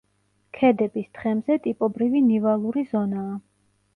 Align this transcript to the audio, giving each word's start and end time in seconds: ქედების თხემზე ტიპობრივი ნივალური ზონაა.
ქედების 0.59 1.11
თხემზე 1.17 1.57
ტიპობრივი 1.67 2.21
ნივალური 2.31 2.87
ზონაა. 2.95 3.37